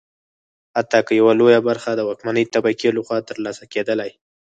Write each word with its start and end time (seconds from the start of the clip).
حتی 0.75 0.99
که 1.07 1.13
یوه 1.19 1.33
لویه 1.39 1.59
برخه 1.69 1.91
د 1.95 1.99
واکمنې 2.07 2.43
طبقې 2.53 2.89
لخوا 2.97 3.17
ترلاسه 3.29 3.63
کېدلی. 3.73 4.11